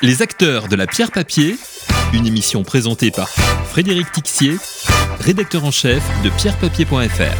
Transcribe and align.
Les 0.00 0.22
acteurs 0.22 0.68
de 0.68 0.76
la 0.76 0.86
pierre 0.86 1.10
papier, 1.10 1.56
une 2.12 2.24
émission 2.24 2.62
présentée 2.62 3.10
par 3.10 3.28
Frédéric 3.28 4.12
Tixier, 4.12 4.54
rédacteur 5.18 5.64
en 5.64 5.72
chef 5.72 6.04
de 6.22 6.30
pierrepapier.fr. 6.30 7.36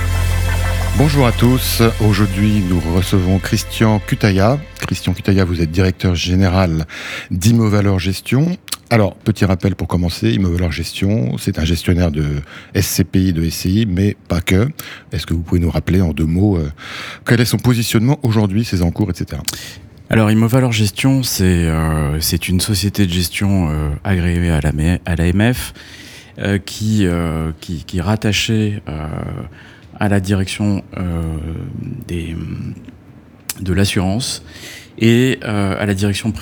Bonjour 0.96 1.28
à 1.28 1.30
tous. 1.30 1.82
Aujourd'hui, 2.00 2.64
nous 2.68 2.80
recevons 2.96 3.38
Christian 3.38 4.00
Cutaya. 4.00 4.58
Christian 4.80 5.12
Cutaya, 5.14 5.44
vous 5.44 5.62
êtes 5.62 5.70
directeur 5.70 6.16
général 6.16 6.86
d'Immovaleur 7.30 8.00
Gestion. 8.00 8.58
Alors, 8.90 9.14
petit 9.14 9.44
rappel 9.44 9.76
pour 9.76 9.86
commencer, 9.86 10.32
Immovaleur 10.32 10.72
Gestion, 10.72 11.38
c'est 11.38 11.60
un 11.60 11.64
gestionnaire 11.64 12.10
de 12.10 12.42
SCPI, 12.74 13.32
de 13.34 13.48
SCI, 13.48 13.86
mais 13.88 14.16
pas 14.26 14.40
que. 14.40 14.68
Est-ce 15.12 15.26
que 15.26 15.34
vous 15.34 15.42
pouvez 15.42 15.60
nous 15.60 15.70
rappeler 15.70 16.00
en 16.00 16.12
deux 16.12 16.24
mots 16.24 16.56
euh, 16.56 16.72
quel 17.24 17.40
est 17.40 17.44
son 17.44 17.58
positionnement 17.58 18.18
aujourd'hui, 18.24 18.64
ses 18.64 18.82
encours, 18.82 19.10
etc. 19.10 19.42
Alors, 20.10 20.30
Immovaleur 20.30 20.72
Gestion, 20.72 21.22
c'est 21.22 21.66
euh, 21.66 22.18
c'est 22.20 22.48
une 22.48 22.60
société 22.60 23.04
de 23.04 23.12
gestion 23.12 23.68
euh, 23.68 23.90
agréée 24.04 24.48
à 24.48 24.62
l'AMF 24.62 25.74
la, 26.38 26.44
euh, 26.46 26.58
qui, 26.64 27.04
est 27.04 28.00
rattachée 28.00 28.80
à 30.00 30.08
la 30.08 30.20
direction 30.20 30.82
de 33.60 33.72
l'assurance 33.74 34.42
et 34.98 35.40
à 35.42 35.84
la 35.84 35.92
direction 35.92 36.32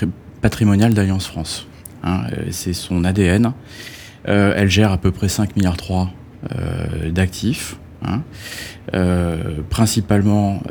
patrimoniale 0.41 0.95
d'Alliance 0.95 1.27
France. 1.27 1.66
Hein, 2.05 2.23
c'est 2.52 2.73
son 2.73 3.02
ADN. 3.05 3.52
Elle 4.27 4.71
gère 4.71 4.93
à 4.93 4.98
peu 4.98 5.10
près 5.10 5.29
5 5.29 5.57
milliards 5.57 5.77
3 5.77 6.12
d'actifs. 7.10 7.79
Hein, 8.05 8.23
principalement 9.71 10.62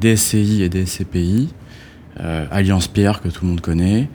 DSCI 0.00 0.62
et 0.62 0.68
DSCPI, 0.68 1.48
Alliance 2.18 2.88
Pierre 2.88 3.20
que 3.20 3.28
tout 3.28 3.44
le 3.44 3.50
monde 3.50 3.60
connaît, 3.60 4.08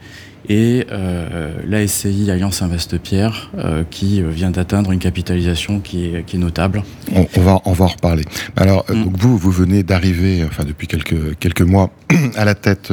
et 0.48 0.86
euh, 0.90 1.50
la 1.66 1.86
SCI 1.86 2.30
Alliance 2.30 2.62
Investe 2.62 2.98
Pierre 2.98 3.50
euh, 3.58 3.84
qui 3.90 4.22
vient 4.22 4.50
d'atteindre 4.50 4.92
une 4.92 4.98
capitalisation 4.98 5.80
qui 5.80 6.06
est, 6.06 6.24
qui 6.24 6.36
est 6.36 6.38
notable. 6.38 6.82
On, 7.14 7.26
on, 7.36 7.40
va, 7.40 7.60
on 7.64 7.72
va 7.72 7.84
en 7.86 7.88
reparler. 7.88 8.24
Alors, 8.56 8.84
mm. 8.88 9.04
donc 9.04 9.16
vous, 9.16 9.36
vous 9.36 9.50
venez 9.50 9.82
d'arriver, 9.82 10.44
enfin 10.44 10.64
depuis 10.64 10.86
quelques, 10.86 11.38
quelques 11.38 11.62
mois, 11.62 11.90
à 12.36 12.44
la 12.44 12.54
tête 12.54 12.92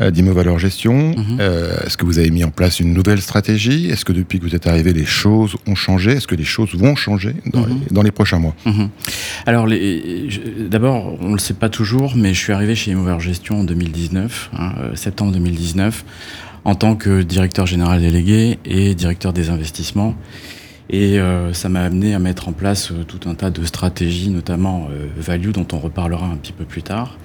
euh, 0.00 0.10
d'Immovaleur 0.10 0.58
Gestion. 0.58 1.10
Mm 1.10 1.14
-hmm. 1.14 1.86
Est-ce 1.86 1.96
que 1.96 2.04
vous 2.04 2.18
avez 2.18 2.30
mis 2.30 2.44
en 2.44 2.50
place 2.50 2.80
une 2.80 2.92
nouvelle 2.92 3.20
stratégie? 3.20 3.88
Est-ce 3.90 4.04
que 4.04 4.12
depuis 4.12 4.38
que 4.38 4.44
vous 4.48 4.54
êtes 4.54 4.66
arrivé, 4.66 4.92
les 4.92 5.04
choses 5.22 5.56
ont 5.66 5.74
changé? 5.74 6.10
Est-ce 6.12 6.26
que 6.26 6.36
les 6.36 6.50
choses 6.56 6.72
vont 6.74 6.96
changer 6.96 7.34
dans, 7.52 7.60
mm 7.60 7.70
-hmm. 7.70 7.80
les, 7.88 7.94
dans 7.96 8.04
les 8.08 8.12
prochains 8.18 8.40
mois? 8.44 8.54
Mm 8.64 8.72
-hmm. 8.72 8.88
Alors, 9.50 9.66
d'abord, 10.74 10.98
on 11.20 11.28
ne 11.32 11.36
le 11.40 11.44
sait 11.48 11.58
pas 11.64 11.70
toujours, 11.80 12.10
mais 12.22 12.30
je 12.36 12.40
suis 12.44 12.54
arrivé 12.58 12.74
chez 12.80 12.90
Immovaleur 12.92 13.20
Gestion 13.30 13.54
en 13.60 13.64
2019, 13.64 14.50
hein, 14.60 14.70
septembre 14.94 15.32
2019 15.32 16.04
en 16.66 16.74
tant 16.74 16.96
que 16.96 17.22
directeur 17.22 17.64
général 17.64 18.00
délégué 18.00 18.58
et 18.64 18.96
directeur 18.96 19.32
des 19.32 19.50
investissements. 19.50 20.16
Et 20.90 21.20
euh, 21.20 21.52
ça 21.52 21.68
m'a 21.68 21.82
amené 21.82 22.12
à 22.12 22.18
mettre 22.18 22.48
en 22.48 22.52
place 22.52 22.90
euh, 22.90 23.04
tout 23.04 23.28
un 23.28 23.36
tas 23.36 23.50
de 23.50 23.64
stratégies, 23.64 24.30
notamment 24.30 24.88
euh, 24.90 25.06
value, 25.16 25.50
dont 25.50 25.66
on 25.72 25.78
reparlera 25.78 26.26
un 26.26 26.34
petit 26.34 26.52
peu 26.52 26.64
plus 26.64 26.82
tard. 26.82 27.18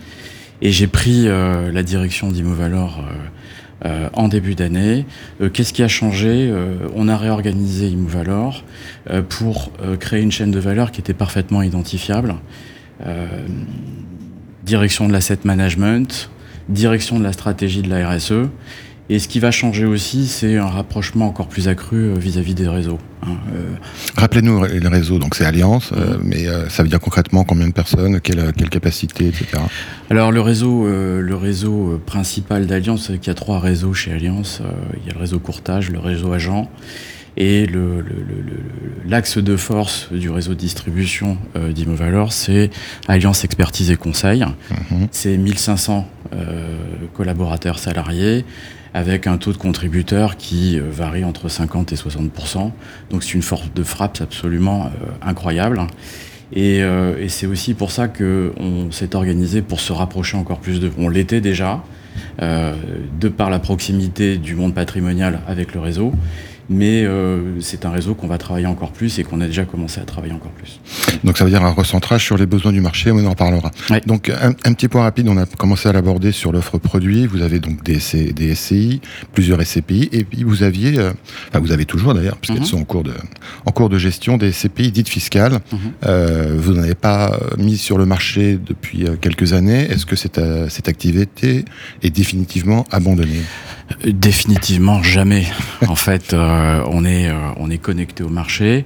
Et 0.62 0.72
j'ai 0.72 0.86
pris 0.86 1.25
la 1.25 1.81
direction 1.81 2.30
d'Immovalor 2.30 3.03
en 4.14 4.28
début 4.28 4.53
d'année. 4.53 5.08
Qu'est-ce 5.53 5.73
qui 5.73 5.81
a 5.81 5.88
changé? 5.88 6.53
On 6.95 7.08
a 7.08 7.17
réorganisé 7.17 7.88
Immovalor 7.88 8.64
pour 9.28 9.72
créer 10.00 10.22
une 10.22 10.31
chaîne 10.31 10.52
de 10.52 10.59
valeur 10.59 10.92
qui 10.92 11.00
était 11.02 11.16
parfaitement 11.16 11.64
identifiable. 11.64 12.36
direction 14.64 15.08
de 15.08 15.14
l'asset 15.14 15.39
management, 15.45 16.30
direction 16.69 17.17
de 17.17 17.23
la 17.23 17.34
stratégie 17.34 17.81
de 17.81 17.89
la 17.89 18.08
RSE 18.08 18.52
et 19.12 19.20
ce 19.20 19.28
qui 19.28 19.40
va 19.40 19.52
changer 19.52 19.86
aussi, 19.86 20.28
c'est 20.28 20.58
un 20.58 20.67
rapprochement 20.67 21.28
encore 21.28 21.48
plus 21.48 21.67
accru 21.67 22.17
vis-à-vis 22.17 22.54
-vis 22.54 22.56
des 22.56 22.67
réseaux. 22.67 23.00
Hein. 23.23 23.36
Euh... 23.53 23.73
Rappelez-nous 24.16 24.64
les 24.66 24.88
réseaux, 24.88 25.20
donc 25.20 25.36
c'est 25.36 25.46
Alliance, 25.46 25.91
mmh. 25.91 25.96
euh, 25.97 26.18
mais 26.24 26.47
euh, 26.47 26.69
ça 26.69 26.81
veut 26.81 26.90
dire 26.90 27.02
concrètement 27.02 27.44
combien 27.44 27.68
de 27.68 27.74
personnes, 27.74 28.22
quelle, 28.22 28.53
quelle 28.58 28.69
capacité, 28.69 29.28
etc. 29.28 29.46
Alors 30.09 30.31
le 30.31 30.41
réseau, 30.41 30.88
euh, 30.88 31.19
le 31.19 31.35
réseau 31.35 32.02
principal 32.06 32.66
d'Alliance, 32.68 33.08
c'est 33.08 33.18
qu'il 33.18 33.28
y 33.28 33.31
a 33.31 33.35
trois 33.35 33.59
réseaux 33.59 33.94
chez 33.94 34.13
Alliance. 34.13 34.62
il 34.97 35.08
y 35.08 35.12
a 35.12 35.14
le 35.14 35.19
réseau 35.19 35.40
courtage, 35.40 35.91
le 35.91 36.00
réseau 36.00 36.31
agent 36.31 36.69
et 37.38 37.68
l'axe 39.08 39.38
de 39.38 39.56
force 39.56 40.12
du 40.12 40.30
réseau 40.30 40.53
de 40.53 40.59
distribution 40.59 41.38
euh, 41.56 41.72
d'Immovalor, 41.72 42.34
c'est 42.34 42.69
Alliance 43.08 43.44
Expertise 43.46 43.90
et 43.90 43.96
Conseil. 43.96 44.44
Mmh. 44.44 45.06
C'est 45.12 45.38
1500 45.38 46.08
euh, 46.34 46.78
collaborateurs 47.14 47.80
salariés 47.80 48.46
avec 48.94 49.28
un 49.28 49.38
taux 49.38 49.53
de 49.53 49.57
contributeurs 49.57 50.38
qui 50.38 50.79
euh, 50.79 50.84
varie 50.90 51.24
entre 51.24 51.50
50 51.50 51.94
et 51.94 51.96
60% 51.96 52.72
Donc 53.09 53.24
c'est 53.24 53.34
une 53.34 53.41
force 53.41 53.74
de 53.74 53.84
frappe 53.84 54.19
absolument 54.22 54.85
euh, 54.85 55.07
incroyable. 55.22 55.81
Et, 56.53 56.84
euh, 56.84 57.18
et 57.18 57.29
c'est 57.29 57.46
aussi 57.46 57.74
pour 57.74 57.91
ça 57.91 58.09
qu'on 58.09 58.91
s'est 58.91 59.16
organisé 59.16 59.62
pour 59.62 59.79
se 59.79 59.94
rapprocher 59.94 60.35
encore 60.35 60.59
plus 60.59 60.79
de... 60.81 60.91
On 60.97 61.07
l'était 61.07 61.41
déjà, 61.41 61.84
de 62.40 63.29
par 63.29 63.50
la 63.50 63.59
proximité 63.59 64.38
du 64.38 64.56
monde 64.56 64.74
patrimonial 64.74 65.40
avec 65.47 65.73
le 65.73 65.79
réseau 65.79 66.12
mais 66.69 67.03
euh, 67.03 67.59
c'est 67.61 67.85
un 67.85 67.91
réseau 67.91 68.16
qu'on 68.16 68.27
va 68.27 68.38
travailler 68.38 68.67
encore 68.67 68.91
plus 68.91 69.19
et 69.19 69.23
qu'on 69.23 69.41
a 69.41 69.47
déjà 69.47 69.66
commencé 69.66 69.99
à 69.99 70.03
travailler 70.05 70.33
encore 70.33 70.51
plus. 70.51 70.79
Donc 71.23 71.38
ça 71.38 71.44
veut 71.45 71.51
dire 71.51 71.63
un 71.63 71.72
recentrage 71.72 72.23
sur 72.23 72.38
les 72.38 72.45
besoins 72.45 72.72
du 72.72 72.81
marché, 72.81 73.11
on 73.11 73.25
en 73.25 73.35
parlera. 73.35 73.72
Ouais. 73.89 74.01
Donc 74.05 74.29
un, 74.29 74.49
un, 74.66 74.73
petit 74.73 74.88
point 74.88 75.03
rapide, 75.03 75.27
on 75.29 75.38
a 75.38 75.45
commencé 75.45 75.89
à 75.89 75.94
l'aborder 75.94 76.31
sur 76.31 76.51
l'offre 76.51 76.77
produit, 76.77 77.27
vous 77.27 77.41
avez 77.41 77.59
donc 77.59 77.83
des, 77.83 77.99
SC, 77.99 78.33
des 78.33 78.55
SCI, 78.55 79.01
plusieurs 79.33 79.61
SCPI, 79.61 80.09
et 80.11 80.23
puis 80.23 80.44
vous 80.44 80.63
aviez, 80.63 80.97
euh, 80.97 81.11
enfin 81.49 81.59
vous 81.59 81.72
avez 81.72 81.85
toujours 81.85 82.13
d'ailleurs, 82.13 82.38
puisqu'elles 82.38 82.61
mm 82.61 82.66
-hmm. 82.66 82.69
sont 82.69 82.81
en 82.81 82.85
cours, 82.85 83.03
de, 83.03 83.13
en 83.66 83.72
cours 83.72 83.89
de 83.89 83.97
gestion, 83.97 84.38
des 84.38 84.51
SCPI 84.51 84.91
dites 84.91 85.09
fiscales. 85.09 85.53
Mm 85.53 85.75
-hmm. 85.75 85.79
euh, 86.05 86.57
vous 86.63 86.73
n'en 86.73 86.83
avez 86.83 86.99
pas 87.11 87.22
mis 87.57 87.78
sur 87.78 87.97
le 87.97 88.05
marché 88.05 88.57
depuis 88.72 88.99
euh, 89.05 89.16
quelques 89.25 89.49
années. 89.53 89.83
Est-ce 89.91 90.05
que 90.05 90.16
cette, 90.16 90.38
euh, 90.38 90.67
cette 90.69 90.88
activité 90.88 91.66
est 92.05 92.13
définitivement 92.22 92.81
abandonnée? 92.91 93.43
Définitivement 94.05 94.99
jamais. 95.03 95.45
en 95.88 95.95
fait, 96.07 96.33
euh, 96.33 96.38
on 96.88 97.05
est 97.05 97.29
euh, 97.29 97.33
on 97.57 97.69
est 97.69 97.77
connecté 97.77 98.23
au 98.23 98.29
marché 98.29 98.85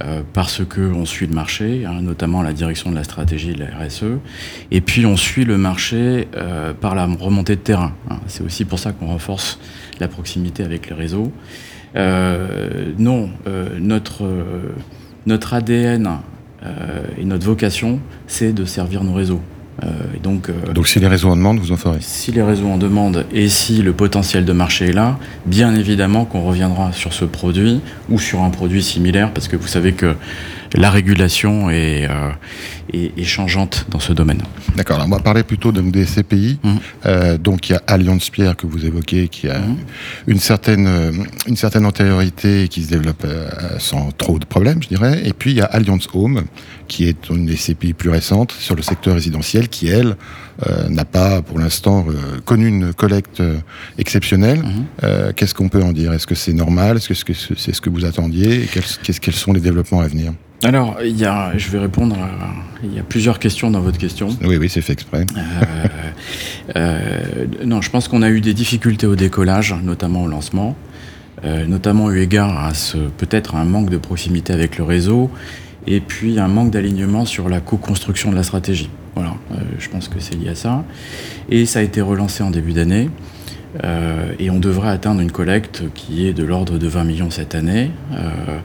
euh, 0.00 0.22
parce 0.32 0.64
que 0.64 0.80
on 0.80 1.04
suit 1.04 1.26
le 1.26 1.34
marché, 1.34 1.84
hein, 1.84 2.00
notamment 2.00 2.42
la 2.42 2.52
direction 2.52 2.90
de 2.90 2.94
la 2.94 3.04
stratégie 3.04 3.52
de 3.52 3.60
la 3.60 3.84
RSE, 3.84 4.04
et 4.70 4.80
puis 4.80 5.04
on 5.04 5.16
suit 5.16 5.44
le 5.44 5.58
marché 5.58 6.28
euh, 6.36 6.72
par 6.72 6.94
la 6.94 7.04
remontée 7.04 7.56
de 7.56 7.60
terrain. 7.60 7.92
Hein. 8.10 8.16
C'est 8.26 8.42
aussi 8.42 8.64
pour 8.64 8.78
ça 8.78 8.92
qu'on 8.92 9.08
renforce 9.08 9.58
la 10.00 10.08
proximité 10.08 10.62
avec 10.64 10.88
les 10.88 10.94
réseaux. 10.94 11.30
Euh, 11.94 12.92
non, 12.98 13.28
euh, 13.46 13.78
notre 13.78 15.54
ADN 15.54 16.18
et 17.18 17.24
notre 17.24 17.44
vocation, 17.44 18.00
c'est 18.26 18.52
de 18.52 18.64
servir 18.64 19.02
nos 19.04 19.12
réseaux. 19.12 19.42
Euh, 19.82 19.86
et 20.14 20.18
donc, 20.18 20.48
euh, 20.48 20.72
donc 20.72 20.86
si 20.86 21.00
les 21.00 21.06
réseaux 21.06 21.28
en 21.28 21.36
demandent, 21.36 21.58
vous 21.58 21.72
en 21.72 21.76
ferez. 21.76 21.98
Si 22.00 22.30
les 22.30 22.42
réseaux 22.42 22.68
en 22.68 22.76
demandent 22.76 23.24
et 23.32 23.48
si 23.48 23.82
le 23.82 23.92
potentiel 23.92 24.44
de 24.44 24.52
marché 24.52 24.88
est 24.88 24.92
là, 24.92 25.18
bien 25.46 25.74
évidemment 25.74 26.24
qu'on 26.24 26.42
reviendra 26.42 26.92
sur 26.92 27.12
ce 27.12 27.24
produit 27.24 27.80
ou 28.10 28.18
sur 28.18 28.42
un 28.42 28.50
produit 28.50 28.82
similaire 28.82 29.32
parce 29.32 29.48
que 29.48 29.56
vous 29.56 29.68
savez 29.68 29.92
que 29.92 30.14
la 30.74 30.90
régulation 30.90 31.70
est, 31.70 32.08
euh, 32.08 32.30
est, 32.92 33.18
est 33.18 33.24
changeante 33.24 33.86
dans 33.90 34.00
ce 34.00 34.12
domaine. 34.12 34.42
D'accord, 34.76 35.02
on 35.04 35.08
va 35.08 35.18
parler 35.18 35.42
plutôt 35.42 35.72
donc, 35.72 35.92
des 35.92 36.04
CPI. 36.04 36.58
Mmh. 36.62 36.70
Euh, 37.06 37.38
donc 37.38 37.68
il 37.68 37.72
y 37.72 37.74
a 37.74 37.82
Alliance 37.86 38.30
Pierre 38.30 38.56
que 38.56 38.66
vous 38.66 38.86
évoquez 38.86 39.28
qui 39.28 39.48
a 39.48 39.58
mmh. 39.58 39.76
une, 40.28 40.38
certaine, 40.38 40.88
une 41.46 41.56
certaine 41.56 41.84
antériorité 41.84 42.68
qui 42.68 42.82
se 42.82 42.88
développe 42.88 43.24
euh, 43.24 43.50
sans 43.78 44.10
trop 44.12 44.38
de 44.38 44.46
problèmes, 44.46 44.82
je 44.82 44.88
dirais. 44.88 45.22
Et 45.24 45.32
puis 45.32 45.50
il 45.50 45.56
y 45.58 45.62
a 45.62 45.66
Alliance 45.66 46.08
Home 46.14 46.44
qui 46.88 47.08
est 47.08 47.30
une 47.30 47.46
des 47.46 47.56
CPI 47.56 47.94
plus 47.94 48.10
récentes 48.10 48.52
sur 48.52 48.74
le 48.74 48.82
secteur 48.82 49.14
résidentiel 49.14 49.68
qui, 49.68 49.88
elle, 49.88 50.08
euh, 50.08 50.14
n'a 50.88 51.04
pas 51.04 51.42
pour 51.42 51.58
l'instant 51.58 52.04
euh, 52.08 52.40
connu 52.44 52.68
une 52.68 52.92
collecte 52.92 53.40
euh, 53.40 53.58
exceptionnelle. 53.98 54.62
Mmh. 54.62 55.32
Qu'est-ce 55.34 55.54
qu'on 55.54 55.68
peut 55.68 55.82
en 55.82 55.92
dire? 55.92 56.12
Est-ce 56.12 56.26
que 56.26 56.34
c'est 56.34 56.52
normal? 56.52 56.96
Est-ce 56.96 57.24
que 57.24 57.34
c'est 57.34 57.72
-ce, 57.72 57.80
que 57.80 57.90
vous 57.90 58.04
attendiez? 58.04 58.68
Quels, 58.72 59.18
quels 59.20 59.34
sont 59.34 59.52
les 59.52 59.60
développements 59.60 60.00
à 60.00 60.08
venir? 60.08 60.32
Alors, 60.64 60.98
il 61.04 61.18
y 61.18 61.24
a, 61.24 61.52
je 61.56 61.68
vais 61.70 61.80
répondre. 61.80 62.16
À, 62.16 62.28
il 62.84 62.94
y 62.94 62.98
a 62.98 63.02
plusieurs 63.02 63.38
questions 63.38 63.70
dans 63.70 63.80
votre 63.80 63.98
question. 63.98 64.28
Oui, 64.44 64.56
oui, 64.56 64.68
c'est 64.68 64.80
fait 64.80 64.92
exprès. 64.92 65.26
Euh, 65.36 65.86
euh, 66.76 67.46
non, 67.64 67.80
je 67.80 67.90
pense 67.90 68.08
qu'on 68.08 68.22
a 68.22 68.28
eu 68.28 68.40
des 68.40 68.54
difficultés 68.54 69.06
au 69.06 69.16
décollage, 69.16 69.74
notamment 69.82 70.22
au 70.24 70.28
lancement, 70.28 70.76
euh, 71.44 71.66
notamment 71.66 72.10
eu 72.10 72.20
égard 72.20 72.64
à 72.64 72.74
ce 72.74 72.98
peut-être 72.98 73.56
un 73.56 73.64
manque 73.64 73.90
de 73.90 73.98
proximité 73.98 74.52
avec 74.52 74.78
le 74.78 74.84
réseau, 74.84 75.30
et 75.86 76.00
puis 76.00 76.38
un 76.38 76.48
manque 76.48 76.70
d'alignement 76.70 77.24
sur 77.24 77.48
la 77.48 77.60
co-construction 77.60 78.30
de 78.30 78.36
la 78.36 78.42
stratégie. 78.44 78.90
Voilà, 79.14 79.30
euh, 79.30 79.34
je 79.82 79.90
pense 79.90 80.08
que 80.08 80.20
c'est 80.20 80.36
lié 80.36 80.50
à 80.50 80.54
ça. 80.54 80.84
Et 81.50 81.66
ça 81.66 81.80
a 81.80 81.82
été 81.82 82.00
relancé 82.00 82.42
en 82.42 82.50
début 82.50 82.72
d'année. 82.72 83.10
Euh, 83.84 84.32
et 84.38 84.50
on 84.50 84.58
devrait 84.58 84.90
atteindre 84.90 85.20
une 85.20 85.32
collecte 85.32 85.84
qui 85.94 86.26
est 86.26 86.32
de 86.32 86.44
l'ordre 86.44 86.78
de 86.78 86.86
20 86.86 87.04
millions 87.04 87.30
cette 87.30 87.54
année. 87.54 87.90
Euh, 88.12 88.58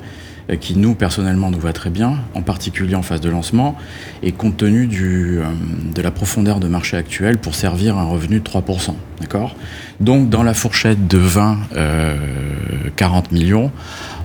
qui 0.61 0.77
nous, 0.77 0.95
personnellement, 0.95 1.51
nous 1.51 1.59
va 1.59 1.73
très 1.73 1.89
bien, 1.89 2.19
en 2.33 2.41
particulier 2.41 2.95
en 2.95 3.01
phase 3.01 3.19
de 3.19 3.29
lancement, 3.29 3.75
et 4.23 4.31
compte 4.31 4.55
tenu 4.55 4.87
du, 4.87 5.41
de 5.93 6.01
la 6.01 6.09
profondeur 6.09 6.61
de 6.61 6.69
marché 6.69 6.95
actuelle 6.95 7.37
pour 7.37 7.53
servir 7.53 7.97
un 7.97 8.05
revenu 8.05 8.39
de 8.39 8.49
3%. 8.49 8.93
D'accord? 9.19 9.57
Donc, 9.99 10.29
dans 10.29 10.43
la 10.43 10.53
fourchette 10.53 11.05
de 11.05 11.17
20, 11.17 11.57
40 12.95 13.33
millions, 13.33 13.73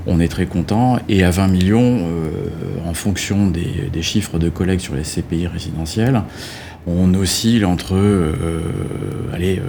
on 0.06 0.20
est 0.20 0.28
très 0.28 0.46
content. 0.46 1.00
Et 1.08 1.24
à 1.24 1.32
20 1.32 1.48
millions, 1.48 2.06
en 2.86 2.94
fonction 2.94 3.48
des, 3.48 3.90
des, 3.92 4.02
chiffres 4.02 4.38
de 4.38 4.48
collègues 4.48 4.78
sur 4.78 4.94
les 4.94 5.02
CPI 5.02 5.48
résidentiels, 5.48 6.22
on 6.86 7.14
oscille 7.14 7.64
entre 7.64 7.96
allez, 9.32 9.60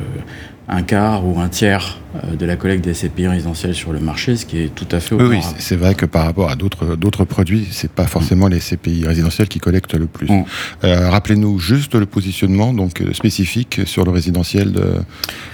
un 0.68 0.81
quart 0.81 1.25
ou 1.25 1.39
un 1.39 1.50
tiers 1.50 2.00
euh, 2.15 2.36
de 2.36 2.45
la 2.45 2.56
collecte 2.56 2.86
des 2.86 2.94
CPI 2.94 3.27
résidentiels 3.27 3.75
sur 3.75 3.92
le 3.92 4.00
marché, 4.00 4.38
ce 4.38 4.45
qui 4.45 4.60
est 4.60 4.74
tout 4.74 4.88
à 4.92 5.00
fait 5.00 5.15
Oui, 5.15 5.39
c'est 5.60 5.75
vrai 5.75 5.94
que 5.94 6.06
par 6.06 6.25
rapport 6.25 6.50
à 6.50 6.56
d'autres 6.56 7.25
produits, 7.25 7.68
c'est 7.71 7.92
pas 7.92 8.07
forcément 8.07 8.48
les 8.48 8.60
CPI 8.60 9.06
résidentiels 9.06 9.50
qui 9.50 9.60
collectent 9.60 9.95
le 9.95 10.06
plus. 10.06 10.30
Mm. 10.30 10.45
Euh, 10.83 11.10
rappelez-nous 11.10 11.60
juste 11.60 11.95
le 11.95 12.06
positionnement 12.06 12.74
donc 12.74 13.01
euh, 13.01 13.13
spécifique 13.13 13.81
sur 13.86 14.06
le 14.06 14.12
résidentiel 14.12 14.71
de 14.71 14.94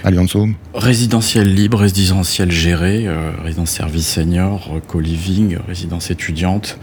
Allianz 0.04 0.36
Home. 0.36 0.54
Résidentiel 0.74 1.52
libre, 1.52 1.78
résidentiel 1.78 2.52
géré, 2.52 3.08
résidence 3.42 3.70
service 3.70 4.06
senior, 4.06 4.80
co-living, 4.86 5.58
résidence 5.66 6.10
étudiante. 6.10 6.78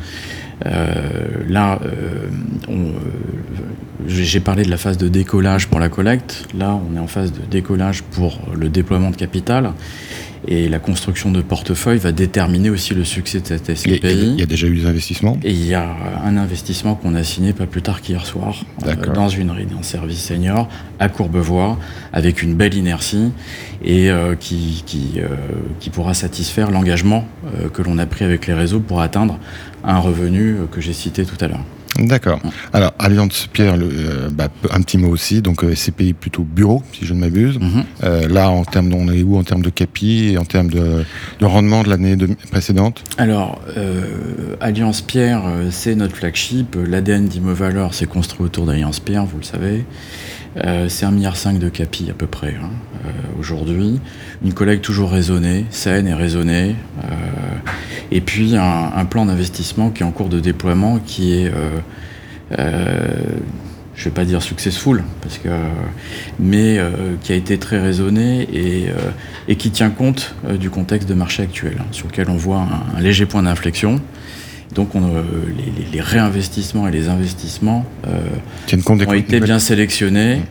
Là, 0.66 1.80
on, 2.68 2.94
j'ai 4.08 4.40
parlé 4.40 4.64
de 4.64 4.70
la 4.70 4.78
phase 4.78 4.98
de 4.98 5.08
décollage 5.08 5.68
pour 5.68 5.80
la 5.80 5.90
collecte. 5.90 6.48
Là, 6.58 6.80
on 6.90 6.96
est 6.96 7.00
en 7.00 7.08
phase 7.08 7.32
de 7.32 7.42
décollage 7.50 8.04
pour 8.04 8.40
le 8.54 8.70
déploiement 8.70 9.12
de 9.12 9.16
capital. 9.16 9.74
Et 10.48 10.70
la 10.70 10.80
construction 10.80 11.32
de 11.32 11.42
portefeuille 11.42 11.98
va 11.98 12.12
déterminer 12.12 12.70
aussi 12.70 12.94
le 12.94 13.04
succès 13.04 13.42
de 13.42 13.48
cette 13.48 13.76
SCPI. 13.76 14.00
Il 14.04 14.40
y 14.40 14.44
a 14.44 14.46
déjà 14.46 14.68
eu 14.68 14.78
des 14.78 14.86
investissements? 14.86 15.38
Et 15.44 15.52
il 15.52 15.66
y 15.66 15.74
a 15.74 15.96
un 16.24 16.38
investissement 16.38 16.96
qu'on 16.96 17.16
a 17.16 17.24
signé 17.24 17.52
pas 17.54 17.66
plus 17.66 17.82
tard 17.82 18.02
qu'hier 18.02 18.26
soir 18.26 18.64
euh, 18.86 18.96
dans 19.14 19.28
une 19.28 19.52
résidence 19.52 19.88
service 19.88 20.22
senior 20.22 20.70
à 21.00 21.10
Courbevoie 21.10 21.78
avec 22.14 22.42
une 22.44 22.56
belle 22.56 22.76
inertie 22.76 23.32
et 23.84 24.10
euh, 24.10 24.36
qui, 24.36 24.84
qui, 24.86 25.16
euh, 25.18 25.28
qui, 25.80 25.90
pourra 25.90 26.14
satisfaire 26.14 26.72
l'engagement 26.72 27.26
que 27.74 27.82
l'on 27.82 27.98
a 27.98 28.06
pris 28.06 28.24
avec 28.24 28.48
les 28.48 28.54
réseaux 28.54 28.80
pour 28.80 29.02
atteindre 29.02 29.40
un 29.84 30.00
revenu 30.00 30.56
que 30.72 30.82
j'ai 30.82 30.94
cité 30.94 31.26
tout 31.26 31.38
à 31.44 31.48
l'heure. 31.48 31.64
D'accord. 32.00 32.40
Alors, 32.74 32.94
Alliance 33.00 33.48
Pierre, 33.52 33.76
euh, 33.78 34.30
bah, 34.32 34.50
un 34.72 34.82
petit 34.82 34.98
mot 34.98 35.10
aussi. 35.10 35.42
Donc, 35.42 35.64
euh, 35.64 35.74
CPI 35.74 36.14
plutôt 36.14 36.44
bureau, 36.44 36.84
si 36.94 37.06
je 37.06 37.14
ne 37.14 37.20
m'abuse. 37.20 37.60
Mhm. 37.60 37.84
Euh, 38.04 38.28
là, 38.28 38.50
en 38.50 38.64
termes, 38.64 38.94
on 38.94 39.12
est 39.12 39.24
où 39.24 39.38
en 39.38 39.44
termes 39.44 39.62
de 39.62 39.70
capi 39.70 40.30
et 40.32 40.38
en 40.38 40.46
termes 40.46 40.70
de, 40.70 41.04
rendement 41.42 41.84
de 41.84 41.90
l'année 41.90 42.16
précédente? 42.52 43.04
Alors, 43.18 43.62
Alliance 44.60 45.02
Pierre, 45.02 45.44
c'est 45.72 45.96
notre 45.96 46.16
flagship. 46.16 46.76
L'ADN 46.76 47.28
d'Immovalor 47.28 47.94
s'est 47.94 48.06
construit 48.06 48.46
autour 48.46 48.66
d'Alliance 48.66 49.00
Pierre, 49.00 49.26
vous 49.26 49.38
le 49.38 49.44
savez. 49.44 49.86
C'est 50.88 51.06
un 51.06 51.12
milliard 51.12 51.36
de 51.60 51.70
capi 51.70 52.10
à 52.10 52.14
peu 52.14 52.28
près 52.28 52.56
hein, 52.62 52.70
aujourd'hui. 53.40 54.00
Une 54.44 54.54
collecte 54.54 54.84
toujours 54.84 55.12
raisonnée, 55.12 55.66
saine 55.70 56.08
et 56.08 56.14
raisonnée. 56.14 56.76
Et 58.12 58.22
puis 58.22 58.56
un, 58.56 59.06
plan 59.06 59.26
d'investissement 59.26 59.90
qui 59.90 60.04
est 60.04 60.06
en 60.06 60.12
cours 60.12 60.30
de 60.30 60.40
déploiement, 60.40 61.00
qui 61.00 61.34
est, 61.34 61.48
euh, 61.48 61.80
euh, 62.58 63.08
je 63.96 64.02
ne 64.02 64.06
vais 64.06 64.12
pas 64.12 64.26
dire 64.26 64.42
successful, 64.42 65.04
parce 65.22 65.38
que, 65.38 65.50
mais 66.40 66.78
euh, 66.78 67.16
qui 67.22 67.34
a 67.34 67.36
été 67.36 67.58
très 67.58 67.80
raisonné 67.80 68.48
et, 68.54 68.88
et 69.48 69.56
qui 69.56 69.72
tient 69.72 69.90
compte 69.90 70.36
du 70.58 70.70
contexte 70.70 71.10
de 71.10 71.14
marché 71.14 71.44
actuel, 71.44 71.78
hein, 71.80 71.86
sur 71.92 72.08
lequel 72.08 72.30
on 72.30 72.38
voit 72.38 72.66
un, 72.96 73.02
léger 73.02 73.26
point 73.26 73.44
d'inflexion. 73.44 74.00
Donc 74.76 74.96
on, 74.96 75.02
les, 75.02 75.88
les, 75.92 76.02
réinvestissements 76.02 76.88
et 76.88 76.92
les 76.92 77.08
investissements 77.08 77.86
ont 78.86 79.14
été 79.14 79.40
bien 79.40 79.60
sélectionnés 79.60 80.42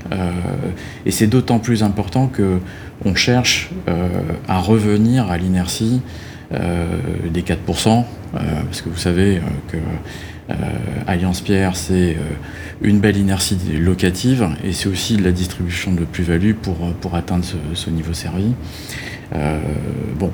et 1.05 1.11
c'est 1.11 1.27
d'autant 1.27 1.59
plus 1.59 1.83
important 1.83 2.27
que 2.27 2.59
on 3.05 3.15
cherche 3.15 3.71
à 4.49 4.59
revenir 4.59 5.31
à 5.31 5.37
l'inertie 5.37 6.01
euh, 6.53 6.87
des 7.29 7.43
4%, 7.43 7.57
euh, 7.89 8.39
parce 8.67 8.81
que 8.81 8.89
vous 8.89 8.97
savez 8.97 9.39
euh, 9.39 9.41
que 9.69 9.77
Alliance 11.09 11.41
Pierre, 11.41 11.75
c'est 11.75 12.17
une 12.81 13.01
belle 13.01 13.17
inertie 13.17 13.59
locative 13.81 14.49
et 14.63 14.73
c'est 14.73 14.89
aussi 14.89 15.17
de 15.17 15.25
la 15.25 15.33
distribution 15.33 15.93
de 15.93 16.05
plus-value 16.05 16.53
pour, 16.53 16.77
pour 17.01 17.17
atteindre 17.17 17.45
ce, 17.75 17.91
niveau 17.91 18.13
servi. 18.13 18.55
Bon, 20.19 20.31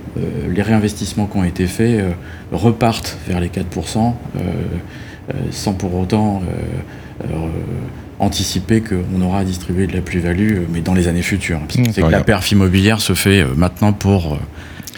les 0.51 0.63
réinvestissements 0.63 1.27
qui 1.27 1.37
ont 1.39 1.45
été 1.45 1.67
faits 1.67 2.05
repartent 2.53 3.19
vers 3.27 3.41
les 3.41 3.49
4%, 3.49 4.13
sans 5.51 5.73
pour 5.73 5.95
autant 5.95 6.43
anticiper 8.19 8.83
qu'on 8.83 9.21
aura 9.23 9.41
à 9.41 9.45
distribuer 9.45 9.87
de 9.87 9.95
la 9.95 10.03
plus-value, 10.03 10.61
mais 10.73 10.81
dans 10.81 10.95
les 10.95 11.09
années 11.09 11.23
futures. 11.23 11.61
Mmh, 11.61 11.85
c'est 11.93 12.03
que 12.03 12.07
la 12.07 12.23
perf 12.23 12.53
immobilière 12.53 13.01
se 13.01 13.15
fait 13.15 13.45
maintenant 13.57 13.93
pour 13.93 14.39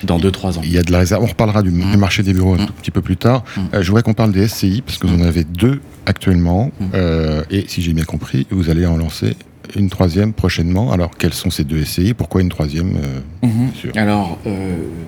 dans 0.05 0.19
2-3 0.19 0.59
ans. 0.59 0.61
Il 0.63 0.73
y 0.73 0.79
a 0.79 0.83
de 0.83 0.93
la 0.93 0.99
réserve. 0.99 1.23
On 1.23 1.27
reparlera 1.27 1.63
du, 1.63 1.71
mmh. 1.71 1.97
marché 1.97 2.23
des 2.23 2.33
bureaux 2.33 2.55
un 2.55 2.63
mmh. 2.63 2.67
tout 2.67 2.73
petit 2.75 2.91
peu 2.91 3.01
plus 3.01 3.17
tard. 3.17 3.45
Mmh. 3.57 3.61
Euh, 3.75 3.83
je 3.83 3.89
voudrais 3.89 4.03
qu'on 4.03 4.15
parle 4.15 4.33
des 4.33 4.47
SCI, 4.47 4.83
parce 4.85 4.99
que 4.99 5.07
vous 5.07 5.21
en 5.21 5.25
avez 5.25 5.45
deux 5.45 5.81
actuellement. 6.07 6.71
Euh, 6.95 7.43
et 7.51 7.65
si 7.69 7.83
j'ai 7.83 7.93
bien 7.93 8.05
compris, 8.05 8.47
vous 8.51 8.71
allez 8.71 8.87
en 8.87 8.97
lancer 8.97 9.37
une 9.77 9.91
troisième 9.91 10.33
prochainement. 10.33 10.93
Alors, 10.93 11.11
quels 11.19 11.35
sont 11.35 11.51
ces 11.51 11.65
deux 11.65 11.85
SCI 11.85 12.15
Pourquoi 12.15 12.41
une 12.41 12.49
troisième 12.49 12.97
euh, 13.43 13.49
Alors, 13.97 14.39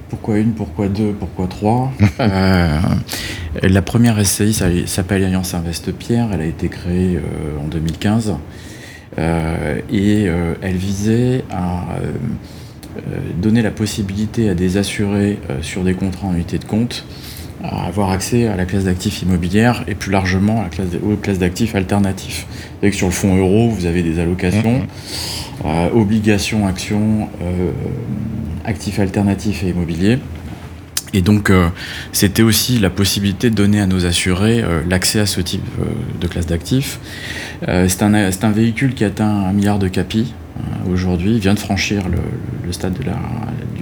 pourquoi 0.09 0.39
une 0.39 0.53
Pourquoi 0.53 0.89
deux 0.89 1.13
Pourquoi 1.13 1.47
trois? 1.47 1.93
La 3.63 3.83
première 3.83 4.25
SCI 4.25 4.55
s'appelle 4.87 5.25
Alliance 5.25 5.55
Invest 5.55 5.93
Pierre. 5.93 6.29
Elle 6.33 6.41
a 6.43 6.47
été 6.47 6.69
créée 6.69 7.19
en 7.63 7.69
2015. 7.69 8.35
et 9.19 10.29
elle 10.63 10.77
visait 10.77 11.45
à 11.51 11.87
euh, 12.97 13.19
donner 13.37 13.61
la 13.61 13.71
possibilité 13.71 14.49
à 14.49 14.55
des 14.55 14.79
assurés 14.79 15.39
euh, 15.51 15.61
sur 15.61 15.85
des 15.85 15.93
contrats 15.93 16.29
en 16.29 16.35
unité 16.35 16.59
de 16.59 16.65
compte 16.65 17.05
à 17.63 17.87
avoir 17.87 18.11
accès 18.11 18.47
à 18.47 18.57
la 18.57 18.65
classe 18.65 18.85
d'actifs 18.85 19.23
immobilières 19.23 19.85
et 19.89 19.95
plus 19.95 20.11
largement 20.11 20.61
à 20.61 20.65
la 20.65 20.69
classe, 20.69 20.89
aux 21.03 21.17
classes 21.17 21.39
d'actifs 21.39 21.75
alternatifs. 21.75 22.47
Avec 22.83 22.95
sur 22.95 23.07
le 23.07 23.13
fonds 23.13 23.37
euro, 23.37 23.69
vous 23.71 23.87
avez 23.87 24.03
des 24.03 24.19
allocations, 24.19 24.81
mmh. 24.81 25.67
euh, 25.67 25.91
obligations, 25.95 26.67
actions, 26.67 27.29
actifs 28.65 28.99
alternatifs 28.99 29.63
et 29.65 29.71
immobiliers. 29.71 30.19
Et 31.15 31.23
donc, 31.23 31.51
c'était 32.13 32.43
aussi 32.43 32.79
la 32.79 32.91
possibilité 32.91 33.49
de 33.49 33.55
donner 33.55 33.81
à 33.81 33.87
nos 33.87 34.05
assurés 34.05 34.63
l'accès 34.87 35.21
à 35.21 35.27
ce 35.27 35.41
type 35.41 35.65
de 36.21 36.27
classe 36.27 36.47
d'actifs. 36.47 36.99
c'est 37.63 38.03
un, 38.03 38.13
un, 38.13 38.51
véhicule 38.51 38.93
qui 38.93 39.05
atteint 39.05 39.47
un 39.47 39.53
milliard 39.53 39.79
de 39.79 39.89
capis 39.89 40.35
euh, 40.57 40.93
aujourd'hui, 40.93 41.39
vient 41.39 41.55
de 41.55 41.59
franchir 41.59 42.03
le, 42.09 42.73
stade 42.73 42.95
de 42.95 43.05
la, 43.05 43.19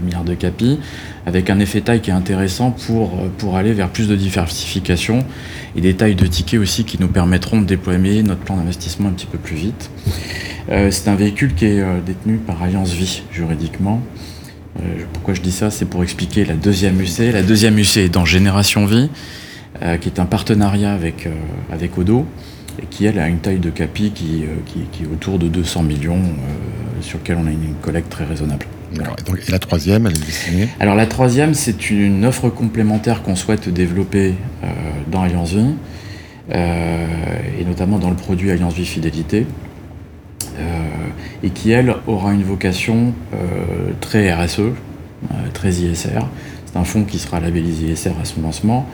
du 0.05 0.06
milliard 0.06 0.25
de 0.25 0.35
capi, 0.35 0.78
avec 1.26 1.50
un 1.50 1.59
effet 1.59 1.81
taille 1.81 2.00
qui 2.00 2.11
est 2.11 2.14
intéressant 2.14 2.71
pour, 2.71 3.12
pour 3.38 3.57
aller 3.57 3.73
vers 3.73 3.88
plus 3.88 4.09
de 4.09 4.17
diversification 4.17 5.25
et 5.76 5.81
des 5.81 5.95
tailles 5.95 6.14
de 6.14 6.26
tickets 6.26 6.61
aussi 6.61 6.85
qui 6.85 7.00
nous 7.00 7.09
permettront 7.09 7.61
de 7.61 7.67
déployer 7.67 8.23
notre 8.23 8.40
plan 8.40 8.57
d'investissement 8.57 9.09
un 9.09 9.12
petit 9.12 9.26
peu 9.26 9.38
plus 9.38 9.57
vite. 9.57 9.90
Euh, 10.71 10.90
c'est 10.90 11.09
un 11.09 11.14
véhicule 11.14 11.55
qui 11.55 11.67
est 11.67 11.81
euh, 11.81 12.00
détenu 12.05 12.37
par 12.37 12.62
Alliance 12.62 12.93
Vie 12.93 13.23
juridiquement. 13.33 14.00
pourquoi 15.12 15.35
je 15.35 15.40
dis 15.40 15.52
ça? 15.52 15.71
C'est 15.71 15.87
pour 15.87 16.02
expliquer 16.02 16.45
la 16.45 16.55
deuxième 16.55 17.00
UC. 17.00 17.33
La 17.33 17.43
deuxième 17.43 17.78
UC 17.78 17.97
est 17.99 18.09
dans 18.09 18.25
Génération 18.25 18.87
Vie, 18.87 19.09
qui 20.00 20.09
est 20.09 20.19
un 20.19 20.25
partenariat 20.25 20.93
avec, 20.93 21.28
avec 21.71 21.97
Odo 21.99 22.26
et 22.81 22.87
qui 22.87 23.05
elle 23.07 23.19
a 23.19 23.28
une 23.28 23.38
taille 23.38 23.59
de 23.59 23.71
capi 23.71 24.11
qui, 24.11 24.45
euh, 24.45 24.57
qui, 24.67 25.02
est 25.02 25.07
autour 25.07 25.38
de 25.38 25.49
200 25.49 25.83
millions, 25.83 26.17
euh, 26.17 27.02
sur 27.02 27.19
lequel 27.19 27.38
on 27.40 27.47
a 27.47 27.50
une, 27.50 27.75
collecte 27.81 28.11
très 28.11 28.25
raisonnable. 28.25 28.67
Et, 28.93 29.50
la 29.50 29.59
troisième, 29.59 30.07
elle 30.07 30.17
est 30.17 30.26
destinée 30.26 30.69
Alors 30.81 30.95
la 30.95 31.07
troisième, 31.07 31.55
c'est 31.55 31.91
une 31.91 32.25
offre 32.25 32.49
complémentaire 32.49 33.23
qu'on 33.23 33.37
souhaite 33.37 33.69
développer 33.69 34.35
euh, 34.62 34.67
dans 35.11 35.23
Alliance 35.23 35.53
Vie, 35.53 35.75
et 36.50 37.64
notamment 37.64 37.99
dans 37.99 38.11
le 38.11 38.17
produit 38.17 38.50
Alliance 38.50 38.75
Vie 38.75 38.85
Fidélité, 38.85 39.47
et 41.43 41.50
qui, 41.50 41.71
elle, 41.71 41.95
aura 42.07 42.35
une 42.35 42.43
vocation 42.43 43.14
très 44.03 44.33
RSE, 44.33 44.61
très 45.55 45.71
ISR. 45.71 46.21
C'est 46.67 46.76
un 46.76 46.85
fonds 46.85 47.05
qui 47.05 47.19
sera 47.19 47.41
labellisé 47.41 47.87
ISR 47.87 48.11
à 48.21 48.26
son 48.26 48.43
lancement, 48.43 48.87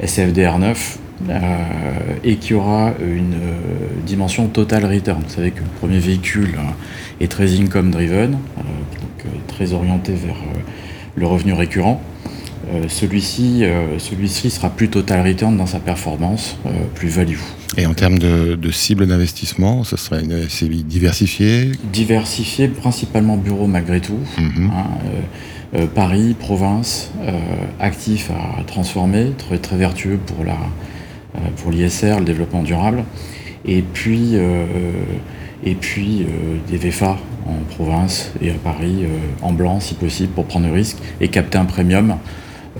SFDR 0.00 0.58
9, 0.58 0.98
euh, 1.30 2.14
et 2.24 2.36
qui 2.36 2.52
aura 2.52 2.94
une 3.00 3.34
euh, 3.34 3.56
dimension 4.04 4.48
total 4.48 4.84
return. 4.84 5.22
Vous 5.22 5.34
savez 5.34 5.52
que 5.52 5.60
le 5.60 5.68
premier 5.78 5.98
véhicule 5.98 6.58
est 7.20 7.30
très 7.30 7.60
income 7.60 7.92
driven, 7.92 8.38
euh, 9.26 9.30
très 9.48 9.72
orienté 9.72 10.12
vers 10.12 10.36
le 11.14 11.26
revenu 11.26 11.52
récurrent. 11.52 12.00
celui-ci, 12.88 13.64
celui-ci 13.98 14.50
sera 14.50 14.70
plus 14.70 14.88
total 14.88 15.26
return 15.26 15.56
dans 15.58 15.66
sa 15.66 15.78
performance, 15.78 16.56
plus 16.94 17.08
value. 17.08 17.36
Et 17.76 17.86
en 17.86 17.94
termes 17.94 18.18
de, 18.18 18.54
de 18.54 18.70
cible 18.70 19.06
d'investissement, 19.06 19.84
ce 19.84 19.96
serait 19.96 20.22
une 20.22 20.48
SCI 20.48 20.84
diversifiée? 20.84 21.72
Diversifiée, 21.92 22.68
principalement 22.68 23.36
bureau 23.36 23.66
malgré 23.66 24.00
tout. 24.00 24.18
Mhm. 24.38 24.70
Hein, 24.70 24.86
euh, 25.04 25.80
euh, 25.82 25.86
Paris, 25.86 26.34
province, 26.38 27.10
euh, 27.22 27.32
actif 27.80 28.30
à 28.30 28.62
transformer, 28.64 29.32
très, 29.38 29.58
très 29.58 29.76
vertueux 29.76 30.18
pour 30.18 30.44
la 30.44 30.56
euh, 31.34 31.38
pour 31.56 31.70
l'ISR, 31.70 32.18
le 32.18 32.26
développement 32.26 32.62
durable. 32.62 33.04
Et 33.64 33.80
puis, 33.80 34.32
euh, 34.34 34.66
et 35.64 35.74
puis 35.74 36.22
euh, 36.22 36.56
des 36.70 36.76
VFA 36.76 37.18
en 37.46 37.74
province 37.74 38.32
et 38.40 38.50
à 38.50 38.54
Paris, 38.54 39.04
euh, 39.04 39.18
en 39.42 39.52
blanc 39.52 39.80
si 39.80 39.94
possible, 39.94 40.32
pour 40.32 40.46
prendre 40.46 40.66
le 40.66 40.72
risque 40.72 40.98
et 41.20 41.28
capter 41.28 41.58
un 41.58 41.64
premium 41.64 42.16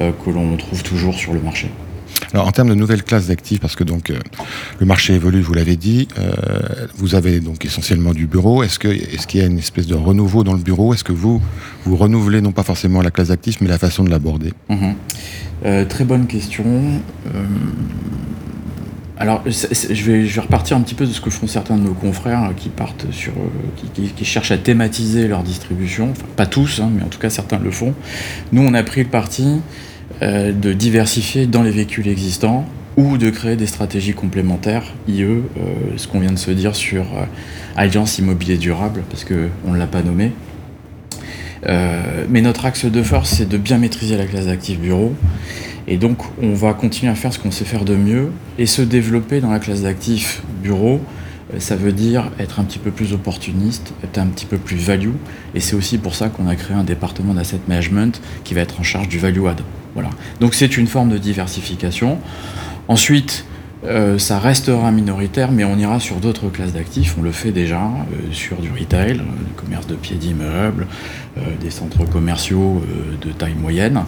euh, 0.00 0.12
que 0.24 0.30
l'on 0.30 0.56
trouve 0.56 0.82
toujours 0.82 1.14
sur 1.14 1.32
le 1.32 1.40
marché. 1.40 1.68
Alors 2.32 2.46
en 2.46 2.52
termes 2.52 2.68
de 2.68 2.74
nouvelles 2.74 3.02
classes 3.02 3.26
d'actifs, 3.26 3.60
parce 3.60 3.76
que 3.76 3.84
donc 3.84 4.10
euh, 4.10 4.18
le 4.78 4.86
marché 4.86 5.14
évolue, 5.14 5.40
vous 5.40 5.52
l'avez 5.54 5.76
dit, 5.76 6.08
euh, 6.18 6.32
vous 6.96 7.14
avez 7.14 7.40
donc 7.40 7.64
essentiellement 7.64 8.12
du 8.12 8.26
bureau. 8.26 8.62
Est-ce 8.62 8.78
que 8.78 8.88
est-ce 8.88 9.26
qu'il 9.26 9.40
y 9.40 9.42
a 9.42 9.46
une 9.46 9.58
espèce 9.58 9.86
de 9.86 9.94
renouveau 9.94 10.44
dans 10.44 10.54
le 10.54 10.60
bureau? 10.60 10.94
Est-ce 10.94 11.04
que 11.04 11.12
vous 11.12 11.42
vous 11.84 11.96
renouvelez 11.96 12.40
non 12.40 12.52
pas 12.52 12.62
forcément 12.62 13.02
la 13.02 13.10
classe 13.10 13.28
d'actifs, 13.28 13.60
mais 13.60 13.68
la 13.68 13.78
façon 13.78 14.04
de 14.04 14.10
l'aborder? 14.10 14.52
Mhm. 14.70 14.94
Euh, 15.64 15.84
très 15.84 16.04
bonne 16.04 16.26
question. 16.26 16.64
Alors, 19.22 19.40
je 19.46 20.10
vais, 20.10 20.40
repartir 20.40 20.76
un 20.76 20.80
petit 20.80 20.96
peu 20.96 21.06
de 21.06 21.12
ce 21.12 21.20
que 21.20 21.30
font 21.30 21.46
certains 21.46 21.76
de 21.76 21.82
nos 21.84 21.94
confrères 21.94 22.42
euh, 22.42 22.52
qui 22.56 22.70
partent 22.70 23.06
sur, 23.12 23.32
euh, 23.34 24.08
qui, 24.16 24.24
cherchent 24.24 24.50
à 24.50 24.58
thématiser 24.58 25.28
leur 25.28 25.44
distribution. 25.44 26.12
Pas 26.34 26.46
tous, 26.46 26.80
hein, 26.80 26.90
mais 26.92 27.04
en 27.04 27.06
tout 27.06 27.20
cas 27.20 27.30
certains 27.30 27.60
le 27.60 27.70
font. 27.70 27.94
Nous, 28.50 28.62
on 28.62 28.74
a 28.74 28.82
pris 28.82 29.04
le 29.04 29.08
parti 29.08 29.60
euh, 30.22 30.50
de 30.50 30.72
diversifier 30.72 31.46
dans 31.46 31.62
les 31.62 31.70
véhicules 31.70 32.08
existants 32.08 32.66
ou 32.96 33.16
de 33.16 33.30
créer 33.30 33.54
des 33.54 33.68
stratégies 33.68 34.12
complémentaires, 34.12 34.92
IE, 35.06 35.24
ce 35.96 36.08
qu'on 36.08 36.18
vient 36.18 36.32
de 36.32 36.38
se 36.38 36.50
dire 36.50 36.74
sur 36.74 37.04
Alliance 37.76 38.18
Immobilier 38.18 38.58
Durable, 38.58 39.04
parce 39.08 39.24
qu'on 39.24 39.72
ne 39.72 39.78
l'a 39.78 39.86
pas 39.86 40.02
nommé. 40.02 40.32
Mais 41.66 42.42
notre 42.42 42.66
axe 42.66 42.84
de 42.84 43.02
force, 43.02 43.30
c'est 43.30 43.48
de 43.48 43.56
bien 43.56 43.78
maîtriser 43.78 44.18
la 44.18 44.26
classe 44.26 44.44
d'actifs 44.44 44.78
bureau. 44.78 45.14
Et 45.88 45.96
donc, 45.96 46.18
on 46.40 46.54
va 46.54 46.74
continuer 46.74 47.10
à 47.10 47.14
faire 47.14 47.32
ce 47.32 47.38
qu'on 47.38 47.50
sait 47.50 47.64
faire 47.64 47.84
de 47.84 47.96
mieux 47.96 48.30
et 48.58 48.66
se 48.66 48.82
développer 48.82 49.40
dans 49.40 49.50
la 49.50 49.58
classe 49.58 49.82
d'actifs 49.82 50.42
bureau. 50.62 51.00
euh, 51.52 51.58
Ça 51.58 51.76
veut 51.76 51.92
dire 51.92 52.30
être 52.38 52.60
un 52.60 52.64
petit 52.64 52.78
peu 52.78 52.90
plus 52.90 53.12
opportuniste, 53.12 53.92
être 54.04 54.18
un 54.18 54.26
petit 54.26 54.46
peu 54.46 54.58
plus 54.58 54.76
value. 54.76 55.14
Et 55.54 55.60
c'est 55.60 55.74
aussi 55.74 55.98
pour 55.98 56.14
ça 56.14 56.28
qu'on 56.28 56.46
a 56.48 56.54
créé 56.54 56.76
un 56.76 56.84
département 56.84 57.34
d'asset 57.34 57.60
management 57.68 58.20
qui 58.44 58.54
va 58.54 58.60
être 58.60 58.78
en 58.80 58.84
charge 58.84 59.08
du 59.08 59.18
value 59.18 59.46
add. 59.46 59.60
Voilà. 59.94 60.10
Donc, 60.40 60.54
c'est 60.54 60.76
une 60.76 60.86
forme 60.86 61.10
de 61.10 61.18
diversification. 61.18 62.18
Ensuite, 62.88 63.44
euh, 63.84 64.16
ça 64.16 64.38
restera 64.38 64.92
minoritaire, 64.92 65.50
mais 65.50 65.64
on 65.64 65.76
ira 65.76 65.98
sur 65.98 66.16
d'autres 66.16 66.48
classes 66.48 66.72
d'actifs. 66.72 67.16
On 67.18 67.22
le 67.22 67.32
fait 67.32 67.50
déjà 67.50 67.80
euh, 67.80 68.30
sur 68.30 68.58
du 68.58 68.70
retail, 68.70 69.14
euh, 69.14 69.16
du 69.16 69.52
commerce 69.56 69.88
de 69.88 69.96
pieds 69.96 70.16
d'immeubles, 70.16 70.86
euh, 71.36 71.40
des 71.60 71.70
centres 71.70 72.04
commerciaux 72.04 72.82
de 73.20 73.32
taille 73.32 73.56
moyenne, 73.60 74.04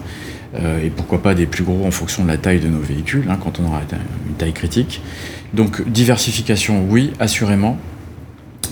et 0.57 0.91
pourquoi 0.91 1.23
pas 1.23 1.35
des 1.35 1.47
plus 1.47 1.65
gros 1.65 1.85
en 1.87 1.91
fonction 1.91 2.23
de 2.23 2.29
la 2.29 2.37
taille 2.37 2.61
de 2.61 2.69
nos 2.69 2.81
véhicules, 2.81 3.25
hein, 3.29 3.39
quand 3.43 3.61
on 3.61 3.67
aura 3.67 3.81
une 4.29 4.35
taille 4.35 4.53
critique. 4.53 5.03
Donc 5.53 5.89
diversification, 5.89 6.85
oui, 6.89 7.13
assurément, 7.21 7.79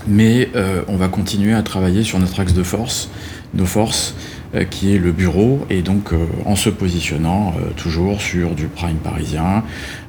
mais 0.07 0.49
euh, 0.57 0.83
on 0.89 0.97
va 0.97 1.09
continuer 1.09 1.55
à 1.55 1.63
travailler 1.63 2.03
sur 2.03 2.19
notre 2.19 2.41
axe 2.41 2.55
de 2.55 2.63
force, 2.63 3.09
nos 3.55 3.67
forces, 3.67 4.17
euh, 4.55 4.65
qui 4.65 4.95
est 4.95 4.99
le 4.99 5.13
bureau, 5.13 5.65
et 5.71 5.83
donc 5.83 6.13
euh, 6.13 6.27
en 6.45 6.57
se 6.57 6.71
positionnant 6.71 7.55
euh, 7.57 7.71
toujours 7.77 8.21
sur 8.21 8.55
du 8.55 8.67
prime 8.67 8.97
parisien, 8.97 9.63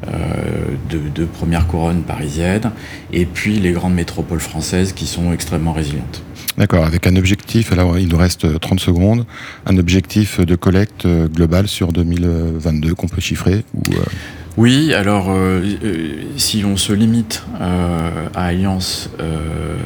euh, 0.08 0.12
de, 0.90 1.00
de 1.14 1.26
première 1.26 1.68
couronne 1.68 2.02
parisienne, 2.02 2.72
et 3.12 3.26
puis 3.26 3.60
les 3.60 3.72
grandes 3.72 3.94
métropoles 3.94 4.40
françaises 4.40 4.94
qui 4.94 5.06
sont 5.06 5.32
extrêmement 5.32 5.74
résilientes. 5.74 6.24
D'accord, 6.58 6.86
avec 6.86 7.08
un 7.08 7.16
objectif, 7.16 7.72
alors 7.72 7.98
il 7.98 8.08
nous 8.10 8.18
reste 8.18 8.60
30 8.60 8.80
secondes, 8.80 9.26
un 9.66 9.78
objectif 9.78 10.40
de 10.40 10.56
collecte 10.56 11.06
euh, 11.06 11.28
globale 11.28 11.68
sur 11.68 11.92
2022 11.92 12.94
qu'on 12.94 13.08
peut 13.08 13.22
chiffrer 13.22 13.64
ou, 13.74 13.82
euh, 13.94 14.04
Oui, 14.58 14.94
alors 14.94 15.32
euh, 15.32 15.62
euh, 15.84 16.08
si 16.38 16.64
on 16.64 16.78
se 16.78 16.94
limite 16.94 17.44
euh, 17.60 18.28
à 18.36 18.46
Alliance, 18.46 19.10
euh, 19.20 19.78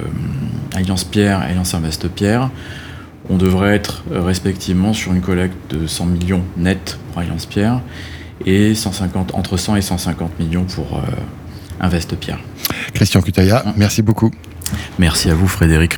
Alliance 0.75 1.05
Pierre 1.05 1.41
et 1.43 1.51
Alliance 1.51 1.73
Invest 1.73 2.09
Pierre, 2.09 2.49
on 3.29 3.37
devrait 3.37 3.73
être 3.75 4.03
euh, 4.11 4.21
respectivement 4.21 4.91
sur 4.93 5.13
une 5.13 5.21
collecte 5.21 5.55
de 5.73 5.87
100 5.87 6.05
millions 6.05 6.43
net 6.57 6.97
pour 7.11 7.21
Alliance 7.21 7.45
Pierre 7.45 7.81
et 8.45 8.75
150, 8.75 9.33
entre 9.35 9.55
100 9.55 9.77
et 9.77 9.81
150 9.81 10.37
millions 10.39 10.65
pour 10.65 10.97
euh, 10.97 11.01
Invest 11.79 12.15
Pierre. 12.17 12.39
Christian 12.93 13.21
Cutaya, 13.21 13.63
merci 13.77 14.01
beaucoup. 14.01 14.31
Merci 14.99 15.29
à 15.29 15.33
vous 15.33 15.47
Frédéric. 15.47 15.97